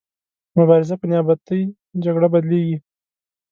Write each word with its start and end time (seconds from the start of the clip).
مبارزه 0.57 0.95
په 0.99 1.05
نیابتي 1.11 1.59
جګړه 2.03 2.27
بدلیږي. 2.33 2.77